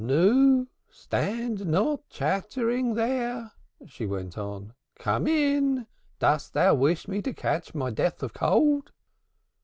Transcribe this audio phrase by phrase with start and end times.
[0.03, 3.51] "Nu, stand not chattering there,"
[3.85, 4.73] she went on.
[4.97, 5.85] "Come in.
[6.17, 8.91] Dost thou wish me to catch my death of cold?"